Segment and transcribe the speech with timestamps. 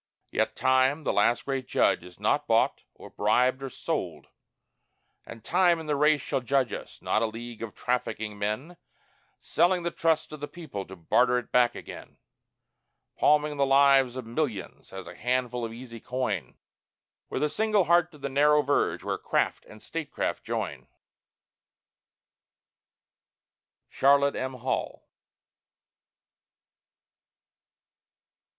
[0.31, 4.29] Yet time, the last Great Judge, is not bought, or bribed, or sold;
[5.27, 8.77] And Time and the Race shall judge us not a league of trafficking men,
[9.39, 12.17] Selling the trust of the people, to barter it back again;
[13.19, 16.57] Palming the lives of millions as a handful of easy coin,
[17.29, 20.87] With a single heart to the narrow verge where craft and statecraft join.
[23.89, 24.53] SHARLOT M.
[24.55, 25.07] HALL.